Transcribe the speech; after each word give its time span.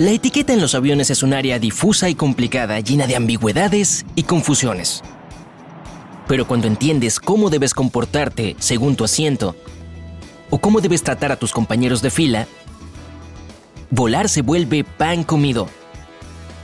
La 0.00 0.12
etiqueta 0.12 0.54
en 0.54 0.62
los 0.62 0.74
aviones 0.74 1.10
es 1.10 1.22
un 1.22 1.34
área 1.34 1.58
difusa 1.58 2.08
y 2.08 2.14
complicada, 2.14 2.80
llena 2.80 3.06
de 3.06 3.16
ambigüedades 3.16 4.06
y 4.14 4.22
confusiones. 4.22 5.02
Pero 6.26 6.46
cuando 6.46 6.68
entiendes 6.68 7.20
cómo 7.20 7.50
debes 7.50 7.74
comportarte 7.74 8.56
según 8.60 8.96
tu 8.96 9.04
asiento, 9.04 9.54
o 10.48 10.58
cómo 10.58 10.80
debes 10.80 11.02
tratar 11.02 11.32
a 11.32 11.36
tus 11.36 11.52
compañeros 11.52 12.00
de 12.00 12.08
fila, 12.08 12.46
volar 13.90 14.30
se 14.30 14.40
vuelve 14.40 14.84
pan 14.84 15.22
comido. 15.22 15.68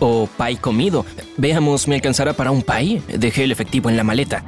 O 0.01 0.31
pay 0.39 0.57
comido. 0.57 1.05
Veamos, 1.37 1.89
¿me 1.89 1.97
alcanzará 1.97 2.33
para 2.33 2.51
un 2.51 2.63
pay? 2.63 3.03
Dejé 3.07 3.45
el 3.45 3.53
efectivo 3.53 3.91
en 3.91 3.99
la 3.99 4.03
maleta. 4.03 4.45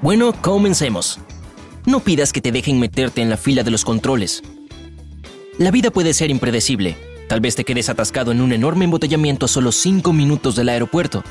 Bueno, 0.00 0.32
comencemos. 0.42 1.18
No 1.86 1.98
pidas 1.98 2.32
que 2.32 2.40
te 2.40 2.52
dejen 2.52 2.78
meterte 2.78 3.20
en 3.20 3.30
la 3.30 3.36
fila 3.36 3.64
de 3.64 3.72
los 3.72 3.84
controles. 3.84 4.44
La 5.58 5.72
vida 5.72 5.90
puede 5.90 6.14
ser 6.14 6.30
impredecible 6.30 7.07
Tal 7.28 7.40
vez 7.40 7.54
te 7.54 7.64
quedes 7.64 7.90
atascado 7.90 8.32
en 8.32 8.40
un 8.40 8.52
enorme 8.52 8.86
embotellamiento 8.86 9.44
a 9.44 9.48
solo 9.48 9.70
5 9.70 10.14
minutos 10.14 10.56
del 10.56 10.70
aeropuerto. 10.70 11.22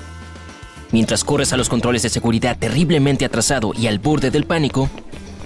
Mientras 0.91 1.23
corres 1.23 1.53
a 1.53 1.57
los 1.57 1.69
controles 1.69 2.03
de 2.03 2.09
seguridad 2.09 2.55
terriblemente 2.57 3.25
atrasado 3.25 3.73
y 3.75 3.87
al 3.87 3.97
borde 3.97 4.29
del 4.29 4.45
pánico, 4.45 4.91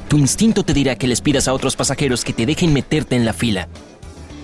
tu 0.09 0.17
instinto 0.17 0.63
te 0.63 0.73
dirá 0.73 0.97
que 0.97 1.07
les 1.07 1.21
pidas 1.21 1.47
a 1.47 1.53
otros 1.53 1.77
pasajeros 1.77 2.25
que 2.25 2.33
te 2.33 2.45
dejen 2.45 2.73
meterte 2.73 3.15
en 3.15 3.23
la 3.23 3.31
fila. 3.31 3.69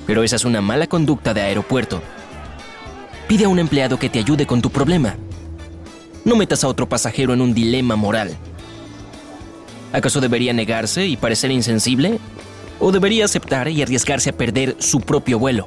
Pero 0.08 0.24
esa 0.24 0.38
es 0.38 0.46
una 0.46 0.62
mala 0.62 0.88
conducta 0.88 1.34
de 1.34 1.42
aeropuerto. 1.42 2.02
Pide 3.28 3.44
a 3.44 3.50
un 3.50 3.60
empleado 3.60 4.00
que 4.00 4.08
te 4.08 4.20
ayude 4.20 4.48
con 4.48 4.62
tu 4.62 4.70
problema. 4.70 5.18
No 6.24 6.38
metas 6.38 6.64
a 6.64 6.70
otro 6.70 6.88
pasajero 6.88 7.34
en 7.34 7.42
un 7.42 7.54
dilema 7.54 7.98
moral. 7.98 8.38
¿Acaso 9.92 10.22
debería 10.22 10.54
negarse 10.54 11.06
y 11.06 11.18
parecer 11.18 11.52
insensible? 11.52 12.20
¿O 12.80 12.94
debería 12.94 13.26
aceptar 13.26 13.68
y 13.68 13.82
arriesgarse 13.82 14.30
a 14.30 14.38
perder 14.38 14.78
su 14.80 15.02
propio 15.02 15.38
vuelo? 15.38 15.66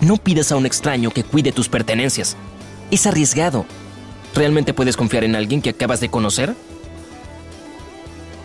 No 0.00 0.16
pidas 0.16 0.52
a 0.52 0.56
un 0.56 0.66
extraño 0.66 1.10
que 1.10 1.24
cuide 1.24 1.52
tus 1.52 1.68
pertenencias. 1.68 2.36
Es 2.90 3.06
arriesgado. 3.06 3.66
¿Realmente 4.34 4.74
puedes 4.74 4.96
confiar 4.96 5.24
en 5.24 5.34
alguien 5.34 5.60
que 5.60 5.70
acabas 5.70 6.00
de 6.00 6.08
conocer? 6.08 6.54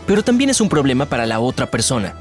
Pero 0.08 0.24
también 0.24 0.50
es 0.50 0.62
un 0.62 0.70
problema 0.70 1.06
para 1.06 1.26
la 1.26 1.40
otra 1.40 1.70
persona. 1.70 2.16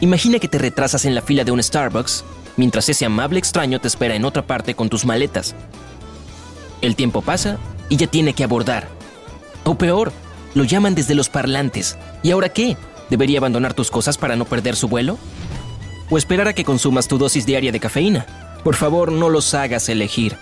Imagina 0.00 0.38
que 0.38 0.48
te 0.48 0.58
retrasas 0.58 1.04
en 1.04 1.14
la 1.14 1.22
fila 1.22 1.42
de 1.42 1.50
un 1.50 1.62
Starbucks 1.62 2.24
mientras 2.56 2.88
ese 2.88 3.04
amable 3.04 3.38
extraño 3.38 3.80
te 3.80 3.88
espera 3.88 4.14
en 4.14 4.24
otra 4.24 4.46
parte 4.46 4.74
con 4.74 4.88
tus 4.88 5.04
maletas. 5.04 5.54
El 6.80 6.94
tiempo 6.94 7.22
pasa 7.22 7.58
y 7.88 7.96
ya 7.96 8.06
tiene 8.06 8.34
que 8.34 8.44
abordar. 8.44 8.88
O 9.64 9.76
peor, 9.76 10.12
lo 10.54 10.62
llaman 10.64 10.94
desde 10.94 11.14
los 11.14 11.28
parlantes. 11.28 11.98
¿Y 12.22 12.30
ahora 12.30 12.48
qué? 12.50 12.76
¿Debería 13.10 13.38
abandonar 13.38 13.74
tus 13.74 13.90
cosas 13.90 14.16
para 14.16 14.36
no 14.36 14.44
perder 14.44 14.76
su 14.76 14.88
vuelo? 14.88 15.18
O 16.10 16.18
esperar 16.18 16.48
a 16.48 16.52
que 16.52 16.64
consumas 16.64 17.08
tu 17.08 17.18
dosis 17.18 17.46
diaria 17.46 17.72
de 17.72 17.80
cafeína. 17.80 18.26
Por 18.64 18.74
favor, 18.74 19.12
no 19.12 19.28
los 19.28 19.54
hagas 19.54 19.88
elegir. 19.88 20.36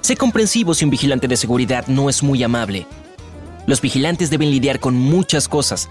Sé 0.00 0.16
comprensivo 0.16 0.74
si 0.74 0.84
un 0.84 0.90
vigilante 0.90 1.28
de 1.28 1.36
seguridad 1.36 1.86
no 1.86 2.10
es 2.10 2.22
muy 2.22 2.42
amable. 2.42 2.86
Los 3.66 3.80
vigilantes 3.80 4.28
deben 4.30 4.50
lidiar 4.50 4.78
con 4.78 4.94
muchas 4.94 5.48
cosas. 5.48 5.88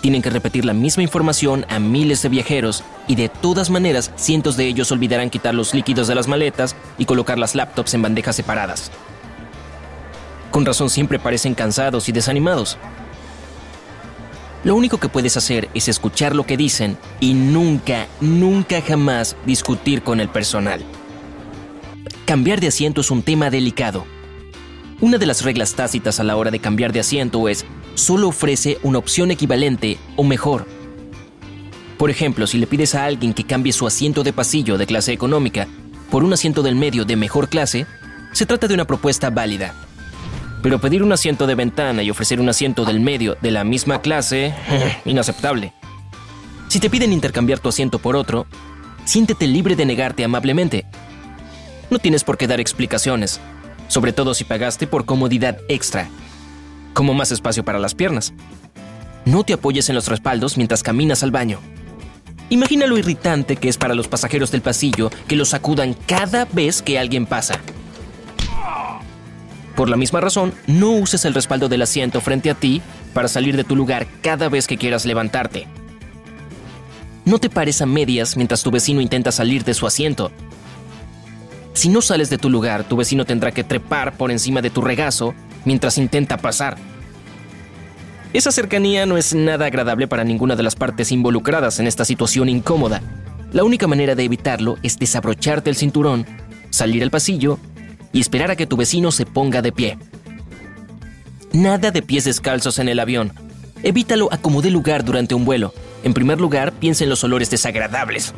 Tienen 0.00 0.22
que 0.22 0.30
repetir 0.30 0.64
la 0.64 0.72
misma 0.72 1.02
información 1.02 1.66
a 1.68 1.80
miles 1.80 2.22
de 2.22 2.28
viajeros 2.28 2.84
y 3.08 3.16
de 3.16 3.28
todas 3.28 3.70
maneras 3.70 4.12
cientos 4.14 4.56
de 4.56 4.66
ellos 4.66 4.92
olvidarán 4.92 5.30
quitar 5.30 5.54
los 5.54 5.74
líquidos 5.74 6.06
de 6.06 6.14
las 6.14 6.28
maletas 6.28 6.76
y 6.96 7.06
colocar 7.06 7.38
las 7.38 7.54
laptops 7.56 7.94
en 7.94 8.02
bandejas 8.02 8.36
separadas. 8.36 8.92
Con 10.52 10.64
razón 10.64 10.88
siempre 10.88 11.18
parecen 11.18 11.54
cansados 11.54 12.08
y 12.08 12.12
desanimados. 12.12 12.78
Lo 14.66 14.74
único 14.74 14.98
que 14.98 15.08
puedes 15.08 15.36
hacer 15.36 15.68
es 15.74 15.86
escuchar 15.86 16.34
lo 16.34 16.44
que 16.44 16.56
dicen 16.56 16.98
y 17.20 17.34
nunca, 17.34 18.08
nunca 18.20 18.82
jamás 18.82 19.36
discutir 19.46 20.02
con 20.02 20.18
el 20.18 20.28
personal. 20.28 20.80
Cambiar 22.24 22.60
de 22.60 22.66
asiento 22.66 23.00
es 23.00 23.12
un 23.12 23.22
tema 23.22 23.48
delicado. 23.48 24.04
Una 25.00 25.18
de 25.18 25.26
las 25.26 25.44
reglas 25.44 25.74
tácitas 25.74 26.18
a 26.18 26.24
la 26.24 26.36
hora 26.36 26.50
de 26.50 26.58
cambiar 26.58 26.92
de 26.92 26.98
asiento 26.98 27.48
es 27.48 27.64
solo 27.94 28.26
ofrece 28.26 28.78
una 28.82 28.98
opción 28.98 29.30
equivalente 29.30 29.98
o 30.16 30.24
mejor. 30.24 30.66
Por 31.96 32.10
ejemplo, 32.10 32.48
si 32.48 32.58
le 32.58 32.66
pides 32.66 32.96
a 32.96 33.04
alguien 33.04 33.34
que 33.34 33.44
cambie 33.44 33.72
su 33.72 33.86
asiento 33.86 34.24
de 34.24 34.32
pasillo 34.32 34.78
de 34.78 34.86
clase 34.86 35.12
económica 35.12 35.68
por 36.10 36.24
un 36.24 36.32
asiento 36.32 36.64
del 36.64 36.74
medio 36.74 37.04
de 37.04 37.14
mejor 37.14 37.48
clase, 37.48 37.86
se 38.32 38.46
trata 38.46 38.66
de 38.66 38.74
una 38.74 38.84
propuesta 38.84 39.30
válida. 39.30 39.85
Pero 40.62 40.80
pedir 40.80 41.02
un 41.02 41.12
asiento 41.12 41.46
de 41.46 41.54
ventana 41.54 42.02
y 42.02 42.10
ofrecer 42.10 42.40
un 42.40 42.48
asiento 42.48 42.84
del 42.84 43.00
medio 43.00 43.36
de 43.40 43.50
la 43.50 43.64
misma 43.64 44.00
clase, 44.00 44.54
inaceptable. 45.04 45.72
Si 46.68 46.80
te 46.80 46.90
piden 46.90 47.12
intercambiar 47.12 47.60
tu 47.60 47.68
asiento 47.68 47.98
por 47.98 48.16
otro, 48.16 48.46
siéntete 49.04 49.46
libre 49.46 49.76
de 49.76 49.86
negarte 49.86 50.24
amablemente. 50.24 50.86
No 51.90 51.98
tienes 51.98 52.24
por 52.24 52.36
qué 52.36 52.46
dar 52.46 52.60
explicaciones, 52.60 53.40
sobre 53.88 54.12
todo 54.12 54.34
si 54.34 54.44
pagaste 54.44 54.86
por 54.86 55.04
comodidad 55.04 55.58
extra, 55.68 56.08
como 56.92 57.14
más 57.14 57.30
espacio 57.30 57.64
para 57.64 57.78
las 57.78 57.94
piernas. 57.94 58.32
No 59.24 59.44
te 59.44 59.52
apoyes 59.52 59.88
en 59.88 59.94
los 59.94 60.08
respaldos 60.08 60.56
mientras 60.56 60.82
caminas 60.82 61.22
al 61.22 61.30
baño. 61.30 61.60
Imagina 62.48 62.86
lo 62.86 62.96
irritante 62.96 63.56
que 63.56 63.68
es 63.68 63.76
para 63.76 63.94
los 63.94 64.06
pasajeros 64.06 64.52
del 64.52 64.62
pasillo 64.62 65.10
que 65.26 65.36
los 65.36 65.48
sacudan 65.48 65.94
cada 66.06 66.44
vez 66.46 66.80
que 66.80 66.98
alguien 66.98 67.26
pasa. 67.26 67.60
Por 69.76 69.90
la 69.90 69.98
misma 69.98 70.22
razón, 70.22 70.54
no 70.66 70.90
uses 70.90 71.26
el 71.26 71.34
respaldo 71.34 71.68
del 71.68 71.82
asiento 71.82 72.22
frente 72.22 72.50
a 72.50 72.54
ti 72.54 72.80
para 73.12 73.28
salir 73.28 73.56
de 73.56 73.64
tu 73.64 73.76
lugar 73.76 74.06
cada 74.22 74.48
vez 74.48 74.66
que 74.66 74.78
quieras 74.78 75.04
levantarte. 75.04 75.66
No 77.26 77.38
te 77.38 77.50
pares 77.50 77.82
a 77.82 77.86
medias 77.86 78.36
mientras 78.38 78.62
tu 78.62 78.70
vecino 78.70 79.02
intenta 79.02 79.32
salir 79.32 79.64
de 79.64 79.74
su 79.74 79.86
asiento. 79.86 80.32
Si 81.74 81.90
no 81.90 82.00
sales 82.00 82.30
de 82.30 82.38
tu 82.38 82.48
lugar, 82.48 82.84
tu 82.84 82.96
vecino 82.96 83.26
tendrá 83.26 83.52
que 83.52 83.64
trepar 83.64 84.16
por 84.16 84.30
encima 84.30 84.62
de 84.62 84.70
tu 84.70 84.80
regazo 84.80 85.34
mientras 85.66 85.98
intenta 85.98 86.38
pasar. 86.38 86.78
Esa 88.32 88.52
cercanía 88.52 89.04
no 89.04 89.18
es 89.18 89.34
nada 89.34 89.66
agradable 89.66 90.08
para 90.08 90.24
ninguna 90.24 90.56
de 90.56 90.62
las 90.62 90.74
partes 90.74 91.12
involucradas 91.12 91.80
en 91.80 91.86
esta 91.86 92.06
situación 92.06 92.48
incómoda. 92.48 93.02
La 93.52 93.62
única 93.62 93.86
manera 93.86 94.14
de 94.14 94.24
evitarlo 94.24 94.78
es 94.82 94.98
desabrocharte 94.98 95.68
el 95.68 95.76
cinturón, 95.76 96.24
salir 96.70 97.02
al 97.02 97.10
pasillo 97.10 97.58
y 98.12 98.20
esperar 98.20 98.50
a 98.50 98.56
que 98.56 98.66
tu 98.66 98.76
vecino 98.76 99.12
se 99.12 99.26
ponga 99.26 99.62
de 99.62 99.72
pie. 99.72 99.98
Nada 101.52 101.90
de 101.90 102.02
pies 102.02 102.24
descalzos 102.24 102.78
en 102.78 102.88
el 102.88 102.98
avión. 102.98 103.32
Evítalo 103.82 104.28
a 104.32 104.38
como 104.38 104.62
dé 104.62 104.70
lugar 104.70 105.04
durante 105.04 105.34
un 105.34 105.44
vuelo. 105.44 105.72
En 106.02 106.14
primer 106.14 106.40
lugar, 106.40 106.72
piensa 106.72 107.04
en 107.04 107.10
los 107.10 107.24
olores 107.24 107.50
desagradables. 107.50 108.34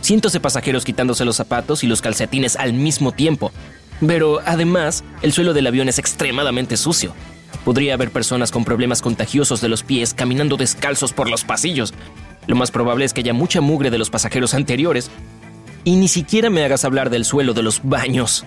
Cientos 0.00 0.32
de 0.32 0.40
pasajeros 0.40 0.84
quitándose 0.84 1.24
los 1.24 1.36
zapatos 1.36 1.84
y 1.84 1.86
los 1.86 2.02
calcetines 2.02 2.56
al 2.56 2.72
mismo 2.72 3.12
tiempo. 3.12 3.52
Pero 4.06 4.40
además, 4.44 5.04
el 5.22 5.32
suelo 5.32 5.54
del 5.54 5.66
avión 5.66 5.88
es 5.88 5.98
extremadamente 5.98 6.76
sucio. 6.76 7.14
Podría 7.64 7.94
haber 7.94 8.10
personas 8.10 8.50
con 8.50 8.64
problemas 8.64 9.00
contagiosos 9.00 9.60
de 9.60 9.68
los 9.68 9.82
pies 9.84 10.14
caminando 10.14 10.56
descalzos 10.56 11.12
por 11.12 11.30
los 11.30 11.44
pasillos. 11.44 11.94
Lo 12.48 12.56
más 12.56 12.72
probable 12.72 13.04
es 13.04 13.12
que 13.12 13.20
haya 13.20 13.32
mucha 13.32 13.60
mugre 13.60 13.90
de 13.90 13.98
los 13.98 14.10
pasajeros 14.10 14.54
anteriores 14.54 15.10
y 15.84 15.96
ni 15.96 16.08
siquiera 16.08 16.50
me 16.50 16.64
hagas 16.64 16.84
hablar 16.84 17.10
del 17.10 17.24
suelo 17.24 17.54
de 17.54 17.62
los 17.62 17.80
baños. 17.82 18.44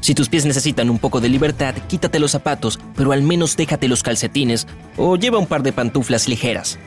Si 0.00 0.14
tus 0.14 0.28
pies 0.28 0.46
necesitan 0.46 0.88
un 0.88 0.98
poco 0.98 1.20
de 1.20 1.28
libertad, 1.28 1.74
quítate 1.88 2.18
los 2.18 2.30
zapatos, 2.30 2.78
pero 2.96 3.12
al 3.12 3.22
menos 3.22 3.56
déjate 3.56 3.88
los 3.88 4.02
calcetines 4.02 4.66
o 4.96 5.16
lleva 5.16 5.38
un 5.38 5.46
par 5.46 5.62
de 5.62 5.72
pantuflas 5.72 6.28
ligeras. 6.28 6.78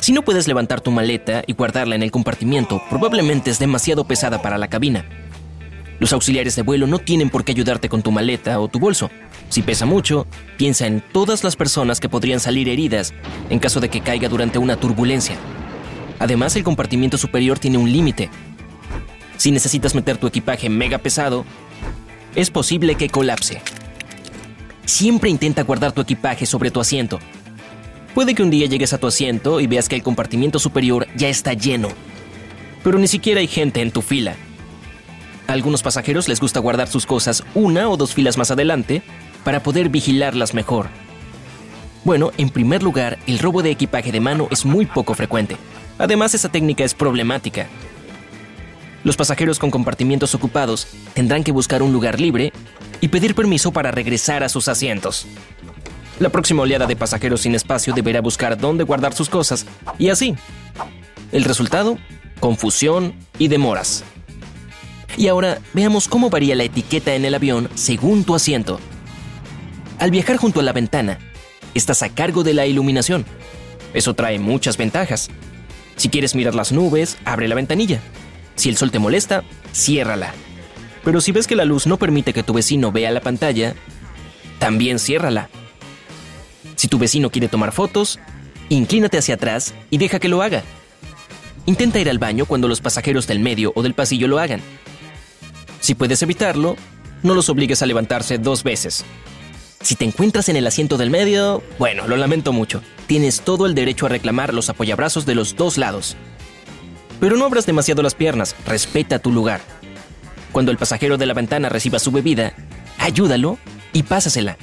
Si 0.00 0.12
no 0.12 0.22
puedes 0.22 0.46
levantar 0.46 0.80
tu 0.80 0.90
maleta 0.90 1.42
y 1.46 1.54
guardarla 1.54 1.94
en 1.94 2.02
el 2.02 2.10
compartimiento, 2.10 2.82
probablemente 2.90 3.50
es 3.50 3.58
demasiado 3.58 4.04
pesada 4.04 4.42
para 4.42 4.58
la 4.58 4.68
cabina. 4.68 5.06
Los 5.98 6.12
auxiliares 6.12 6.54
de 6.54 6.62
vuelo 6.62 6.86
no 6.86 6.98
tienen 6.98 7.30
por 7.30 7.44
qué 7.44 7.52
ayudarte 7.52 7.88
con 7.88 8.02
tu 8.02 8.12
maleta 8.12 8.60
o 8.60 8.68
tu 8.68 8.78
bolso. 8.78 9.10
Si 9.48 9.62
pesa 9.62 9.86
mucho, 9.86 10.26
piensa 10.56 10.86
en 10.86 11.02
todas 11.12 11.42
las 11.42 11.56
personas 11.56 12.00
que 12.00 12.08
podrían 12.08 12.38
salir 12.38 12.68
heridas 12.68 13.14
en 13.48 13.58
caso 13.58 13.80
de 13.80 13.88
que 13.88 14.02
caiga 14.02 14.28
durante 14.28 14.58
una 14.58 14.76
turbulencia. 14.76 15.36
Además, 16.18 16.56
el 16.56 16.64
compartimiento 16.64 17.18
superior 17.18 17.58
tiene 17.58 17.78
un 17.78 17.90
límite. 17.90 18.30
Si 19.36 19.50
necesitas 19.50 19.94
meter 19.94 20.16
tu 20.16 20.26
equipaje 20.26 20.68
mega 20.68 20.98
pesado, 20.98 21.44
es 22.34 22.50
posible 22.50 22.96
que 22.96 23.08
colapse. 23.08 23.60
Siempre 24.84 25.30
intenta 25.30 25.62
guardar 25.62 25.92
tu 25.92 26.00
equipaje 26.00 26.46
sobre 26.46 26.70
tu 26.70 26.80
asiento. 26.80 27.18
Puede 28.14 28.34
que 28.34 28.42
un 28.42 28.50
día 28.50 28.66
llegues 28.66 28.92
a 28.92 28.98
tu 28.98 29.06
asiento 29.06 29.60
y 29.60 29.66
veas 29.66 29.88
que 29.88 29.94
el 29.94 30.02
compartimiento 30.02 30.58
superior 30.58 31.06
ya 31.14 31.28
está 31.28 31.52
lleno, 31.52 31.88
pero 32.82 32.98
ni 32.98 33.06
siquiera 33.06 33.40
hay 33.40 33.46
gente 33.46 33.80
en 33.80 33.92
tu 33.92 34.02
fila. 34.02 34.34
A 35.46 35.52
algunos 35.52 35.82
pasajeros 35.82 36.28
les 36.28 36.40
gusta 36.40 36.60
guardar 36.60 36.88
sus 36.88 37.06
cosas 37.06 37.44
una 37.54 37.88
o 37.88 37.96
dos 37.96 38.14
filas 38.14 38.36
más 38.36 38.50
adelante 38.50 39.02
para 39.44 39.62
poder 39.62 39.88
vigilarlas 39.88 40.52
mejor. 40.52 40.88
Bueno, 42.04 42.32
en 42.38 42.50
primer 42.50 42.82
lugar, 42.82 43.18
el 43.26 43.38
robo 43.38 43.62
de 43.62 43.70
equipaje 43.70 44.10
de 44.10 44.20
mano 44.20 44.48
es 44.50 44.64
muy 44.64 44.86
poco 44.86 45.14
frecuente. 45.14 45.56
Además, 45.98 46.34
esa 46.34 46.48
técnica 46.48 46.84
es 46.84 46.94
problemática. 46.94 47.66
Los 49.04 49.16
pasajeros 49.16 49.58
con 49.58 49.70
compartimientos 49.70 50.34
ocupados 50.34 50.86
tendrán 51.14 51.44
que 51.44 51.52
buscar 51.52 51.82
un 51.82 51.92
lugar 51.92 52.20
libre 52.20 52.52
y 53.00 53.08
pedir 53.08 53.34
permiso 53.34 53.72
para 53.72 53.90
regresar 53.90 54.42
a 54.42 54.48
sus 54.48 54.68
asientos. 54.68 55.26
La 56.18 56.30
próxima 56.30 56.62
oleada 56.62 56.86
de 56.86 56.96
pasajeros 56.96 57.42
sin 57.42 57.54
espacio 57.54 57.94
deberá 57.94 58.20
buscar 58.20 58.58
dónde 58.58 58.84
guardar 58.84 59.14
sus 59.14 59.28
cosas 59.28 59.66
y 59.98 60.08
así. 60.08 60.34
El 61.30 61.44
resultado, 61.44 61.96
confusión 62.40 63.14
y 63.38 63.48
demoras. 63.48 64.04
Y 65.16 65.28
ahora 65.28 65.58
veamos 65.74 66.08
cómo 66.08 66.28
varía 66.30 66.56
la 66.56 66.64
etiqueta 66.64 67.14
en 67.14 67.24
el 67.24 67.34
avión 67.34 67.68
según 67.74 68.24
tu 68.24 68.34
asiento. 68.34 68.80
Al 69.98 70.10
viajar 70.10 70.36
junto 70.36 70.60
a 70.60 70.62
la 70.62 70.72
ventana, 70.72 71.18
estás 71.74 72.02
a 72.02 72.08
cargo 72.08 72.42
de 72.42 72.54
la 72.54 72.66
iluminación. 72.66 73.24
Eso 73.94 74.14
trae 74.14 74.38
muchas 74.38 74.76
ventajas. 74.76 75.30
Si 75.98 76.08
quieres 76.08 76.34
mirar 76.34 76.54
las 76.54 76.72
nubes, 76.72 77.18
abre 77.24 77.48
la 77.48 77.56
ventanilla. 77.56 78.00
Si 78.54 78.68
el 78.68 78.76
sol 78.76 78.90
te 78.90 79.00
molesta, 79.00 79.42
ciérrala. 79.74 80.32
Pero 81.04 81.20
si 81.20 81.32
ves 81.32 81.46
que 81.46 81.56
la 81.56 81.64
luz 81.64 81.86
no 81.86 81.96
permite 81.96 82.32
que 82.32 82.44
tu 82.44 82.52
vecino 82.52 82.92
vea 82.92 83.10
la 83.10 83.20
pantalla, 83.20 83.74
también 84.60 85.00
ciérrala. 85.00 85.50
Si 86.76 86.86
tu 86.86 86.98
vecino 86.98 87.30
quiere 87.30 87.48
tomar 87.48 87.72
fotos, 87.72 88.20
inclínate 88.68 89.18
hacia 89.18 89.34
atrás 89.34 89.74
y 89.90 89.98
deja 89.98 90.20
que 90.20 90.28
lo 90.28 90.40
haga. 90.40 90.62
Intenta 91.66 91.98
ir 91.98 92.08
al 92.08 92.18
baño 92.18 92.46
cuando 92.46 92.68
los 92.68 92.80
pasajeros 92.80 93.26
del 93.26 93.40
medio 93.40 93.72
o 93.74 93.82
del 93.82 93.94
pasillo 93.94 94.28
lo 94.28 94.38
hagan. 94.38 94.60
Si 95.80 95.94
puedes 95.94 96.22
evitarlo, 96.22 96.76
no 97.24 97.34
los 97.34 97.48
obligues 97.48 97.82
a 97.82 97.86
levantarse 97.86 98.38
dos 98.38 98.62
veces. 98.62 99.04
Si 99.88 99.96
te 99.96 100.04
encuentras 100.04 100.50
en 100.50 100.56
el 100.56 100.66
asiento 100.66 100.98
del 100.98 101.08
medio, 101.08 101.62
bueno, 101.78 102.06
lo 102.06 102.18
lamento 102.18 102.52
mucho. 102.52 102.82
Tienes 103.06 103.40
todo 103.40 103.64
el 103.64 103.74
derecho 103.74 104.04
a 104.04 104.10
reclamar 104.10 104.52
los 104.52 104.68
apoyabrazos 104.68 105.24
de 105.24 105.34
los 105.34 105.56
dos 105.56 105.78
lados. 105.78 106.14
Pero 107.20 107.38
no 107.38 107.46
abras 107.46 107.64
demasiado 107.64 108.02
las 108.02 108.14
piernas, 108.14 108.54
respeta 108.66 109.18
tu 109.18 109.32
lugar. 109.32 109.62
Cuando 110.52 110.72
el 110.72 110.76
pasajero 110.76 111.16
de 111.16 111.24
la 111.24 111.32
ventana 111.32 111.70
reciba 111.70 111.98
su 112.00 112.12
bebida, 112.12 112.52
ayúdalo 112.98 113.56
y 113.94 114.02
pásasela. 114.02 114.58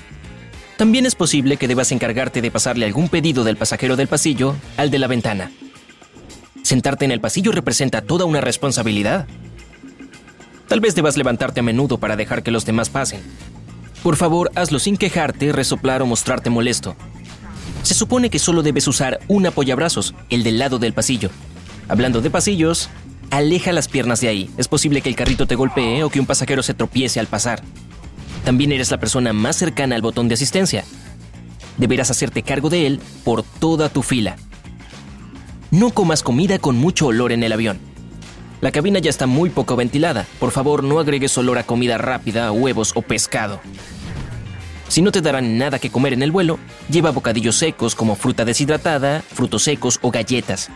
También 0.77 1.07
es 1.07 1.16
posible 1.16 1.57
que 1.57 1.68
debas 1.68 1.92
encargarte 1.92 2.44
de 2.44 2.51
pasarle 2.51 2.86
algún 2.86 3.10
pedido 3.10 3.44
del 3.44 3.57
pasajero 3.57 3.95
del 3.95 4.07
pasillo 4.07 4.56
al 4.77 4.92
de 4.92 5.00
la 5.00 5.07
ventana. 5.07 5.51
Sentarte 6.62 7.04
en 7.04 7.10
el 7.10 7.19
pasillo 7.19 7.51
representa 7.51 8.04
toda 8.04 8.25
una 8.25 8.42
responsabilidad. 8.42 9.25
Tal 10.68 10.81
vez 10.81 10.94
debas 10.94 11.18
levantarte 11.18 11.62
a 11.62 11.63
menudo 11.63 11.98
para 11.98 12.16
dejar 12.16 12.44
que 12.44 12.51
los 12.51 12.63
demás 12.63 12.92
pasen. 12.92 13.22
Por 14.05 14.17
favor, 14.17 14.51
hazlo 14.53 14.77
sin 14.77 14.97
quejarte, 14.97 15.51
resoplar 15.51 16.03
o 16.03 16.05
mostrarte 16.05 16.51
molesto. 16.51 16.95
Se 17.81 17.95
supone 17.95 18.29
que 18.29 18.37
solo 18.37 18.61
debes 18.61 18.87
usar 18.87 19.19
un 19.27 19.47
apoyabrazos, 19.47 20.13
el 20.29 20.43
del 20.43 20.59
lado 20.59 20.77
del 20.77 20.93
pasillo. 20.93 21.31
Hablando 21.87 22.21
de 22.21 22.29
pasillos, 22.29 22.91
aleja 23.31 23.73
las 23.73 23.87
piernas 23.87 24.21
de 24.21 24.27
ahí. 24.27 24.51
Es 24.57 24.67
posible 24.67 25.01
que 25.01 25.09
el 25.09 25.15
carrito 25.15 25.47
te 25.47 25.55
golpee 25.55 26.03
o 26.03 26.11
que 26.11 26.19
un 26.19 26.27
pasajero 26.27 26.61
se 26.61 26.75
tropiece 26.75 27.19
al 27.19 27.25
pasar. 27.25 27.63
También 28.43 28.71
eres 28.71 28.91
la 28.91 28.99
persona 28.99 29.33
más 29.33 29.55
cercana 29.55 29.95
al 29.95 30.03
botón 30.03 30.27
de 30.27 30.35
asistencia. 30.35 30.83
Deberás 31.79 32.11
hacerte 32.11 32.43
cargo 32.43 32.69
de 32.69 32.85
él 32.85 32.99
por 33.23 33.41
toda 33.41 33.89
tu 33.89 34.03
fila. 34.03 34.35
No 35.71 35.89
comas 35.89 36.21
comida 36.21 36.59
con 36.59 36.75
mucho 36.75 37.07
olor 37.07 37.31
en 37.31 37.41
el 37.41 37.53
avión. 37.53 37.79
La 38.61 38.71
cabina 38.71 38.99
ya 38.99 39.09
está 39.09 39.25
muy 39.25 39.49
poco 39.49 39.75
ventilada. 39.75 40.27
Por 40.39 40.51
favor, 40.51 40.83
no 40.83 40.99
agregues 40.99 41.35
olor 41.39 41.57
a 41.57 41.65
comida 41.65 41.97
rápida, 41.97 42.51
huevos 42.51 42.91
o 42.93 43.01
pescado. 43.01 43.59
Si 44.87 45.01
no 45.01 45.11
te 45.11 45.21
darán 45.21 45.57
nada 45.57 45.79
que 45.79 45.89
comer 45.89 46.13
en 46.13 46.23
el 46.23 46.31
vuelo, 46.31 46.59
lleva 46.89 47.11
bocadillos 47.11 47.55
secos 47.55 47.95
como 47.95 48.15
fruta 48.15 48.45
deshidratada, 48.45 49.21
frutos 49.21 49.63
secos 49.63 49.99
o 50.01 50.11
galletas. 50.11 50.69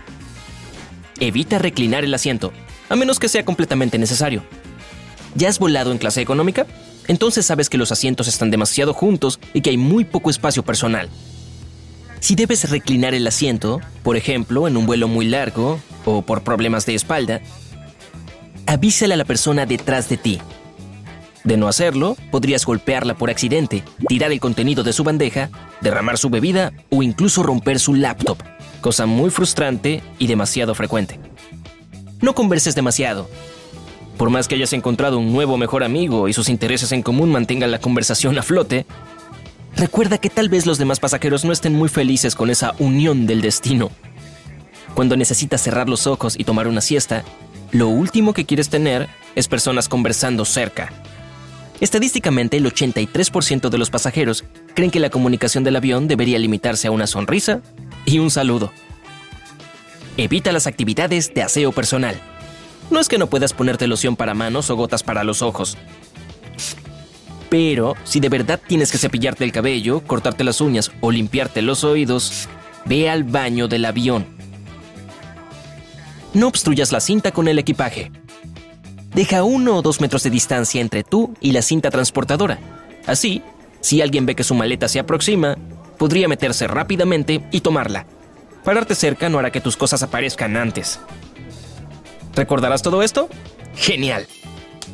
Evita 1.20 1.60
reclinar 1.60 2.04
el 2.04 2.14
asiento, 2.14 2.52
a 2.90 2.96
menos 2.96 3.20
que 3.20 3.30
sea 3.30 3.46
completamente 3.46 3.98
necesario. 3.98 4.44
¿Ya 5.36 5.50
has 5.50 5.60
volado 5.60 5.92
en 5.92 5.98
clase 5.98 6.22
económica? 6.22 6.66
entonces 7.10 7.48
sabes 7.48 7.72
que 7.72 7.80
los 7.80 7.92
asientos 7.92 8.28
están 8.28 8.52
demasiado 8.52 8.94
juntos 8.94 9.40
y 9.56 9.62
que 9.62 9.72
hay 9.72 9.78
muy 9.78 10.06
poco 10.06 10.30
espacio 10.30 10.64
personal. 10.64 11.10
Si 12.20 12.36
debes 12.36 12.70
reclinar 12.70 13.16
el 13.16 13.26
asiento, 13.26 13.82
por 14.04 14.16
ejemplo, 14.16 14.68
en 14.68 14.78
un 14.78 14.86
vuelo 14.86 15.08
muy 15.08 15.26
largo 15.26 15.80
o 16.06 16.22
por 16.22 16.44
problemas 16.44 16.86
de 16.86 16.94
espalda, 16.94 17.42
avísale 18.68 19.16
a 19.16 19.18
la 19.18 19.26
persona 19.26 19.66
detrás 19.66 20.08
de 20.08 20.18
ti. 20.18 20.40
De 21.44 21.58
no 21.58 21.68
hacerlo, 21.68 22.18
podrías 22.32 22.66
golpearla 22.66 23.16
por 23.16 23.30
accidente, 23.30 23.84
tirar 24.08 24.32
el 24.32 24.40
contenido 24.40 24.84
de 24.84 24.94
su 24.94 25.04
bandeja, 25.04 25.50
derramar 25.82 26.18
su 26.18 26.30
bebida 26.30 26.74
o 26.90 27.02
incluso 27.02 27.44
romper 27.44 27.80
su 27.80 27.94
laptop, 27.94 28.38
cosa 28.82 29.06
muy 29.06 29.30
frustrante 29.30 30.04
y 30.18 30.28
demasiado 30.28 30.76
frecuente. 30.76 31.20
No 32.22 32.36
converses 32.36 32.76
demasiado, 32.76 33.30
por 34.20 34.30
más 34.30 34.50
que 34.50 34.56
hayas 34.56 34.74
encontrado 34.74 35.18
un 35.18 35.32
nuevo 35.32 35.56
mejor 35.56 35.82
amigo 35.82 36.28
y 36.28 36.34
sus 36.34 36.50
intereses 36.50 36.92
en 36.92 37.04
común 37.04 37.32
mantengan 37.32 37.72
la 37.72 37.80
conversación 37.80 38.38
a 38.38 38.44
flote, 38.44 38.86
recuerda 39.78 40.18
que 40.18 40.30
tal 40.30 40.50
vez 40.50 40.66
los 40.66 40.78
demás 40.78 41.00
pasajeros 41.00 41.46
no 41.46 41.54
estén 41.54 41.72
muy 41.72 41.88
felices 41.88 42.36
con 42.36 42.50
esa 42.50 42.74
unión 42.80 43.28
del 43.28 43.40
destino. 43.40 43.92
Cuando 44.94 45.16
necesitas 45.16 45.62
cerrar 45.62 45.88
los 45.88 46.06
ojos 46.06 46.36
y 46.38 46.44
tomar 46.44 46.68
una 46.68 46.82
siesta, 46.82 47.24
lo 47.72 47.88
último 47.88 48.34
que 48.34 48.46
quieres 48.46 48.68
tener 48.68 49.08
es 49.36 49.48
personas 49.48 49.88
conversando 49.88 50.44
cerca. 50.44 50.92
Estadísticamente, 51.80 52.58
el 52.58 52.66
83% 52.66 53.70
de 53.70 53.78
los 53.78 53.90
pasajeros 53.90 54.44
creen 54.74 54.92
que 54.92 55.00
la 55.00 55.10
comunicación 55.10 55.64
del 55.64 55.78
avión 55.78 56.08
debería 56.08 56.38
limitarse 56.38 56.88
a 56.88 56.92
una 56.92 57.08
sonrisa 57.08 57.62
y 58.06 58.20
un 58.20 58.32
saludo. 58.32 58.72
Evita 60.18 60.52
las 60.52 60.68
actividades 60.68 61.34
de 61.34 61.44
aseo 61.44 61.72
personal. 61.72 62.20
No 62.92 63.00
es 63.00 63.08
que 63.08 63.18
no 63.18 63.28
puedas 63.28 63.54
ponerte 63.54 63.88
loción 63.88 64.16
para 64.16 64.34
manos 64.34 64.70
o 64.70 64.76
gotas 64.76 65.04
para 65.04 65.24
los 65.24 65.42
ojos. 65.42 65.78
Pero 67.50 67.96
si 68.04 68.20
de 68.20 68.30
verdad 68.30 68.60
tienes 68.66 68.92
que 68.92 68.98
cepillarte 68.98 69.44
el 69.46 69.52
cabello, 69.52 70.02
cortarte 70.02 70.44
las 70.44 70.60
uñas 70.60 70.92
o 71.00 71.12
limpiarte 71.12 71.62
los 71.62 71.84
oídos, 71.84 72.50
ve 72.86 73.10
al 73.10 73.24
baño 73.24 73.68
del 73.68 73.86
avión. 73.86 74.28
No 76.34 76.48
obstruyas 76.48 76.92
la 76.92 77.00
cinta 77.00 77.32
con 77.32 77.48
el 77.48 77.58
equipaje. 77.58 78.12
Deja 79.14 79.44
uno 79.44 79.78
o 79.78 79.82
dos 79.82 80.02
metros 80.02 80.24
de 80.24 80.30
distancia 80.30 80.82
entre 80.82 81.04
tú 81.04 81.34
y 81.42 81.52
la 81.52 81.62
cinta 81.62 81.90
transportadora. 81.90 82.60
Así, 83.08 83.42
si 83.82 84.02
alguien 84.02 84.26
ve 84.26 84.36
que 84.36 84.44
su 84.44 84.56
maleta 84.56 84.88
se 84.88 85.00
aproxima, 85.00 85.58
podría 85.98 86.28
meterse 86.28 86.68
rápidamente 86.68 87.44
y 87.52 87.62
tomarla. 87.62 88.06
Pararte 88.64 88.96
cerca 88.96 89.30
no 89.30 89.40
hará 89.40 89.52
que 89.52 89.62
tus 89.62 89.78
cosas 89.78 90.04
aparezcan 90.04 90.58
antes. 90.58 91.00
¿Recordarás 92.36 92.82
todo 92.82 93.02
esto? 93.02 93.30
¡Genial! 93.76 94.28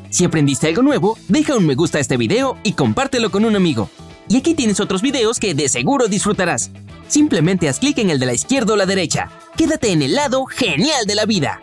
Si 0.09 0.23
aprendiste 0.23 0.68
algo 0.68 0.81
nuevo, 0.81 1.18
deja 1.27 1.57
un 1.57 1.65
me 1.65 1.75
gusta 1.75 1.97
a 1.97 2.01
este 2.01 2.15
video 2.15 2.57
y 2.63 2.73
compártelo 2.73 3.31
con 3.31 3.44
un 3.44 3.56
amigo. 3.56 3.89
Y 4.29 4.38
aquí 4.38 4.53
tienes 4.53 4.79
otros 4.79 5.01
videos 5.01 5.39
que 5.39 5.53
de 5.53 5.68
seguro 5.68 6.07
disfrutarás. 6.07 6.71
Simplemente 7.07 7.68
haz 7.69 7.79
clic 7.79 7.97
en 7.97 8.09
el 8.09 8.19
de 8.19 8.25
la 8.25 8.33
izquierda 8.33 8.73
o 8.73 8.77
la 8.77 8.85
derecha. 8.85 9.29
Quédate 9.57 9.91
en 9.91 10.01
el 10.01 10.15
lado 10.15 10.45
genial 10.45 11.06
de 11.06 11.16
la 11.16 11.25
vida. 11.25 11.59